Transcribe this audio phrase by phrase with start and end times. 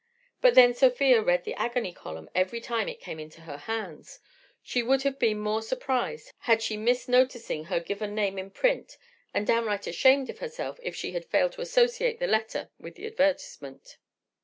[0.41, 4.19] But then Sofia read the Agony Column every time it came into her hands:
[4.63, 8.97] she would have been more surprised had she missed noticing her given name in print,
[9.31, 13.05] and downright ashamed of herself if she had failed to associate the letter with the
[13.05, 13.97] advertisement.